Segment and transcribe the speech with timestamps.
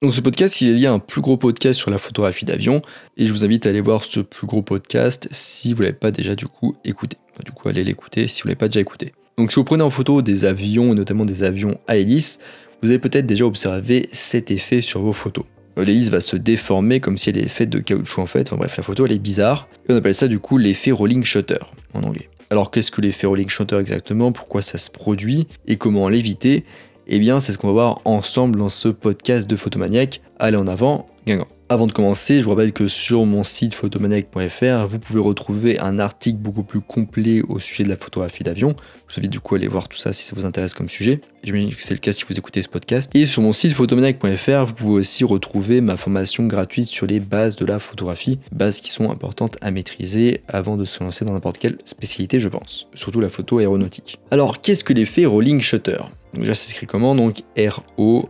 [0.00, 2.82] Donc ce podcast, il lié à un plus gros podcast sur la photographie d'avion,
[3.16, 6.12] et je vous invite à aller voir ce plus gros podcast si vous l'avez pas
[6.12, 7.16] déjà du coup écouté.
[7.44, 9.12] du coup, allez l'écouter si vous l'avez pas déjà écouté.
[9.38, 12.38] Donc si vous prenez en photo des avions, notamment des avions à hélice,
[12.80, 15.44] vous avez peut-être déjà observé cet effet sur vos photos.
[15.78, 18.46] Euh, l'hélice va se déformer comme si elle était faite de caoutchouc en fait.
[18.46, 19.66] Enfin bref, la photo elle est bizarre.
[19.88, 21.58] Et on appelle ça du coup l'effet rolling shutter
[21.94, 22.28] en anglais.
[22.50, 24.30] Alors qu'est-ce que l'effet rolling shutter exactement?
[24.30, 25.48] Pourquoi ça se produit?
[25.66, 26.64] Et comment l'éviter?
[27.08, 30.20] Eh bien c'est ce qu'on va voir ensemble dans ce podcast de Photomaniac.
[30.38, 31.48] Allez en avant, Guingamp.
[31.70, 35.98] Avant de commencer, je vous rappelle que sur mon site photomaniac.fr, vous pouvez retrouver un
[35.98, 38.74] article beaucoup plus complet au sujet de la photographie d'avion.
[39.06, 40.88] Je vous invite du coup à aller voir tout ça si ça vous intéresse comme
[40.88, 41.20] sujet.
[41.44, 43.14] J'imagine que c'est le cas si vous écoutez ce podcast.
[43.14, 47.56] Et sur mon site photomaniac.fr, vous pouvez aussi retrouver ma formation gratuite sur les bases
[47.56, 51.58] de la photographie, bases qui sont importantes à maîtriser avant de se lancer dans n'importe
[51.58, 52.88] quelle spécialité, je pense.
[52.94, 54.18] Surtout la photo aéronautique.
[54.30, 55.98] Alors, qu'est-ce que l'effet rolling shutter?
[56.32, 57.14] Donc déjà, c'est écrit comment?
[57.14, 58.22] Donc R-O-L-L-I-N-G,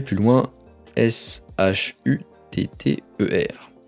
[0.00, 0.50] plus loin
[0.96, 2.16] S-H-U-T-T-E-R.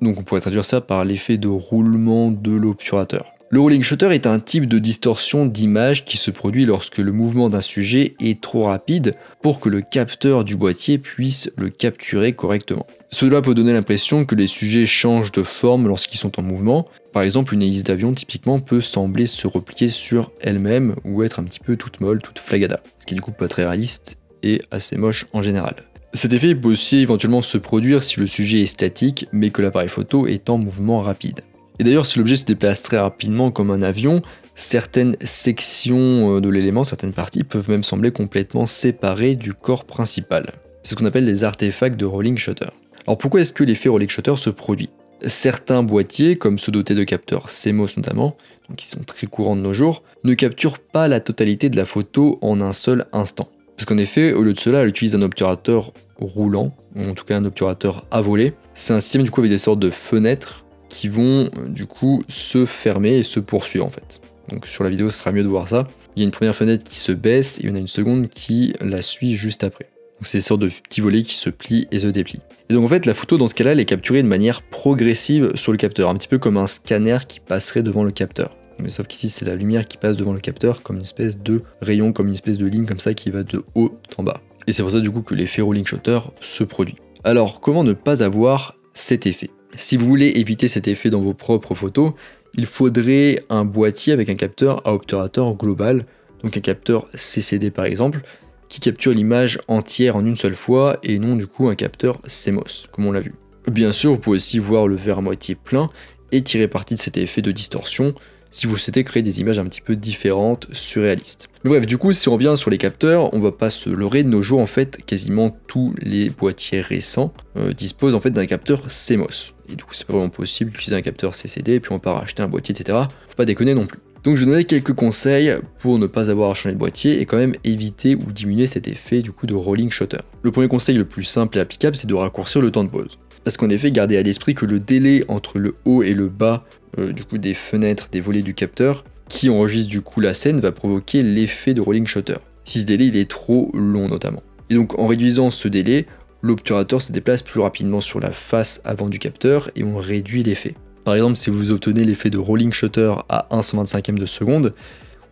[0.01, 3.33] Donc on pourrait traduire ça par l'effet de roulement de l'obturateur.
[3.50, 7.48] Le rolling shutter est un type de distorsion d'image qui se produit lorsque le mouvement
[7.48, 12.87] d'un sujet est trop rapide pour que le capteur du boîtier puisse le capturer correctement.
[13.11, 16.89] Cela peut donner l'impression que les sujets changent de forme lorsqu'ils sont en mouvement.
[17.15, 21.45] Par exemple, une hélice d'avion typiquement peut sembler se replier sur elle-même ou être un
[21.45, 24.98] petit peu toute molle, toute flagada, ce qui du coup pas très réaliste et assez
[24.98, 25.88] moche en général.
[26.14, 29.89] Cet effet peut aussi éventuellement se produire si le sujet est statique, mais que l'appareil
[29.89, 31.41] photo est en mouvement rapide.
[31.78, 34.23] Et d'ailleurs, si l'objet se déplace très rapidement comme un avion,
[34.56, 40.55] certaines sections euh, de l'élément, certaines parties peuvent même sembler complètement séparées du corps principal.
[40.83, 42.69] C'est ce qu'on appelle les artefacts de rolling shutter.
[43.06, 44.91] Alors pourquoi est-ce que l'effet rolling shutter se produit?
[45.27, 48.37] Certains boîtiers, comme ceux dotés de capteurs CMOS notamment,
[48.77, 52.39] qui sont très courants de nos jours, ne capturent pas la totalité de la photo
[52.41, 53.48] en un seul instant.
[53.79, 57.25] Parce qu'en effet, au lieu de cela, elle utilise un obturateur roulant, ou en tout
[57.25, 58.55] cas un obturateur à voler.
[58.75, 62.25] C'est un système du coup avec des sortes de fenêtres qui vont euh, du coup
[62.27, 64.21] se fermer et se poursuivre en fait.
[64.49, 65.87] Donc sur la vidéo, ce sera mieux de voir ça.
[66.17, 68.75] Il y a une première fenêtre qui se baisse et en a une seconde qui
[68.81, 69.84] la suit juste après.
[70.19, 72.43] Donc c'est des sortes de petits volets qui se plient et se déplient.
[72.71, 75.53] Et donc en fait, la photo dans ce cas-là, elle est capturée de manière progressive
[75.55, 78.56] sur le capteur, un petit peu comme un scanner qui passerait devant le capteur.
[78.78, 81.62] Mais sauf qu'ici, c'est la lumière qui passe devant le capteur comme une espèce de
[81.81, 84.41] rayon, comme une espèce de ligne comme ça qui va de haut en bas.
[84.66, 86.97] Et c'est pour ça du coup que l'effet rolling shutter se produit.
[87.25, 89.50] Alors, comment ne pas avoir cet effet?
[89.75, 92.12] Si vous voulez éviter cet effet dans vos propres photos,
[92.55, 96.06] il faudrait un boîtier avec un capteur à obturateur global,
[96.43, 98.21] donc un capteur CCD par exemple,
[98.69, 102.88] qui capture l'image entière en une seule fois et non du coup un capteur CMOS,
[102.93, 103.34] comme on l'a vu.
[103.71, 105.91] Bien sûr, vous pouvez aussi voir le verre à moitié plein
[106.33, 108.15] et tirer parti de cet effet de distorsion
[108.50, 111.48] si vous souhaitez créer des images un petit peu différentes, surréalistes.
[111.64, 114.22] Mais bref, du coup, si on revient sur les capteurs, on va pas se leurrer
[114.22, 119.54] de nos jours, en fait, quasiment tous les boîtiers récents euh, disposent d'un capteur CMOS.
[119.70, 122.42] Et du coup, c'est pas vraiment possible d'utiliser un capteur CCD, puis on part acheter
[122.42, 122.98] un boîtier, etc.
[123.28, 123.98] Faut pas déconner non plus.
[124.25, 127.26] Donc je vais donner quelques conseils pour ne pas avoir à changer de boîtier et
[127.26, 130.19] quand même éviter ou diminuer cet effet du coup de rolling shutter.
[130.42, 133.19] Le premier conseil le plus simple et applicable, c'est de raccourcir le temps de pause.
[133.48, 136.66] Parce qu'en effet, gardez à l'esprit que le délai entre le haut et le bas
[136.98, 140.60] euh, du coup des fenêtres, des volets du capteur, qui enregistre du coup la scène,
[140.60, 142.34] va provoquer l'effet de rolling shutter.
[142.66, 144.42] Si ce délai il est trop long notamment.
[144.69, 146.04] Et donc en réduisant ce délai,
[146.42, 150.75] l'obturateur se déplace plus rapidement sur la face avant du capteur et on réduit l'effet.
[151.04, 154.75] Par exemple, si vous obtenez l'effet de rolling shutter à 1 125e de seconde,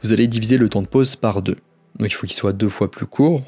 [0.03, 1.53] vous allez diviser le temps de pause par 2.
[1.53, 3.43] Donc il faut qu'il soit deux fois plus court,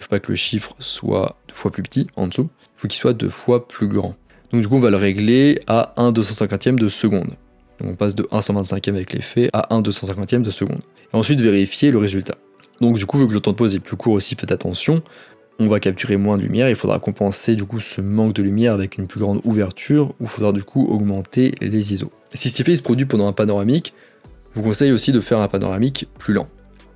[0.00, 2.80] il ne faut pas que le chiffre soit deux fois plus petit en dessous, il
[2.80, 4.16] faut qu'il soit deux fois plus grand.
[4.50, 7.30] Donc du coup on va le régler à 1 250e de seconde.
[7.82, 10.80] On passe de 1 125e avec l'effet à 1 250e de seconde.
[11.12, 12.36] Et ensuite vérifier le résultat.
[12.80, 15.02] Donc du coup, vu que le temps de pause est plus court aussi, faites attention.
[15.58, 18.72] On va capturer moins de lumière, il faudra compenser du coup ce manque de lumière
[18.72, 22.10] avec une plus grande ouverture, ou il faudra du coup augmenter les ISO.
[22.32, 23.92] Si cet effet se produit pendant un panoramique,
[24.52, 26.48] je vous conseille aussi de faire un panoramique plus lent.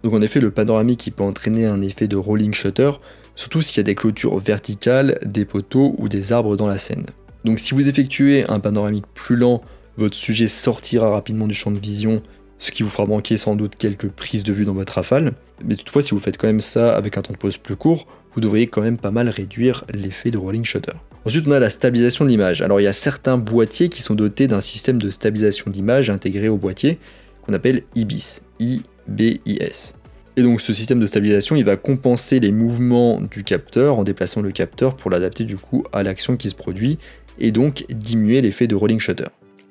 [0.05, 2.93] Donc en effet, le panoramique peut entraîner un effet de rolling shutter,
[3.35, 7.07] surtout s'il y a des clôtures verticales, des poteaux ou des arbres dans la scène.
[7.45, 9.63] Donc si vous effectuez un panoramique plus lent
[9.97, 12.23] votre sujet sortira rapidement du champ de vision,
[12.59, 15.33] ce qui vous fera manquer sans doute quelques prises de vue dans votre rafale.
[15.65, 18.07] Mais toutefois, si vous faites quand même ça avec un temps de pause plus court,
[18.33, 20.93] vous devriez quand même pas mal réduire l'effet de rolling shutter.
[21.25, 22.61] Ensuite, on a la stabilisation de l'image.
[22.61, 26.49] Alors, il y a certains boîtiers qui sont dotés d'un système de stabilisation d'image intégré
[26.49, 26.99] au boîtier
[27.43, 28.41] qu'on appelle IBIS.
[28.59, 29.95] I-B-I-S.
[30.37, 34.43] Et donc, ce système de stabilisation, il va compenser les mouvements du capteur en déplaçant
[34.43, 36.99] le capteur pour l'adapter du coup à l'action qui se produit
[37.39, 39.29] et donc diminuer l'effet de rolling shutter.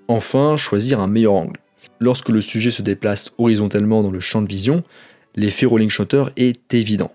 [0.07, 1.59] Enfin, choisir un meilleur angle.
[1.99, 4.83] Lorsque le sujet se déplace horizontalement dans le champ de vision,
[5.35, 7.11] l'effet rolling shutter est évident.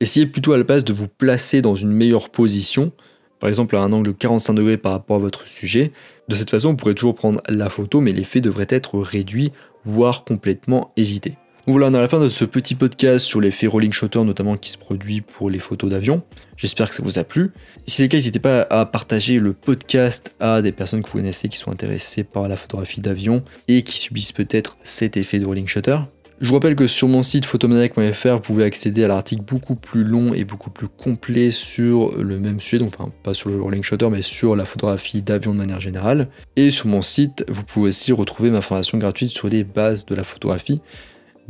[0.00, 2.92] Essayez plutôt à la place de vous placer dans une meilleure position,
[3.38, 5.92] par exemple à un angle de 45 degrés par rapport à votre sujet.
[6.28, 9.52] De cette façon, vous pourrez toujours prendre la photo, mais l'effet devrait être réduit,
[9.84, 11.36] voire complètement évité.
[11.66, 14.56] Voilà, on est à la fin de ce petit podcast sur l'effet rolling shutter, notamment
[14.56, 16.22] qui se produit pour les photos d'avion.
[16.56, 17.52] J'espère que ça vous a plu.
[17.86, 21.18] Si c'est le cas, n'hésitez pas à partager le podcast à des personnes que vous
[21.18, 25.46] connaissez qui sont intéressées par la photographie d'avion et qui subissent peut-être cet effet de
[25.46, 25.98] rolling shutter.
[26.40, 30.04] Je vous rappelle que sur mon site photomaniac.fr, vous pouvez accéder à l'article beaucoup plus
[30.04, 33.82] long et beaucoup plus complet sur le même sujet, donc enfin pas sur le rolling
[33.82, 36.28] shutter, mais sur la photographie d'avion de manière générale.
[36.56, 40.14] Et sur mon site, vous pouvez aussi retrouver ma formation gratuite sur les bases de
[40.14, 40.80] la photographie,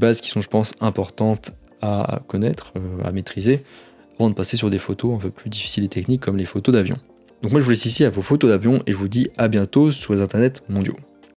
[0.01, 1.53] bases qui sont, je pense, importantes
[1.83, 3.63] à connaître, euh, à maîtriser,
[4.19, 6.75] avant de passer sur des photos un peu plus difficiles et techniques comme les photos
[6.75, 6.97] d'avion.
[7.43, 9.49] Donc moi je vous laisse ici à vos photos d'avion et je vous dis à
[9.49, 10.97] bientôt sur les internets mondiaux.